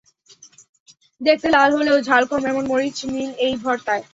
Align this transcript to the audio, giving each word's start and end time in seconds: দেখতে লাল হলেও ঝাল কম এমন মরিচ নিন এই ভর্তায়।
দেখতে 1.21 1.47
লাল 1.55 1.69
হলেও 1.77 1.97
ঝাল 2.07 2.23
কম 2.29 2.41
এমন 2.51 2.63
মরিচ 2.71 2.97
নিন 3.09 3.29
এই 3.45 3.53
ভর্তায়। 3.63 4.03